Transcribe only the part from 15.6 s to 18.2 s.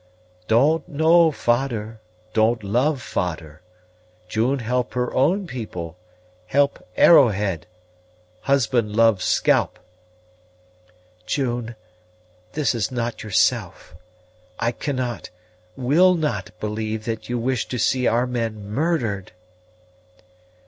will not believe that you wish to see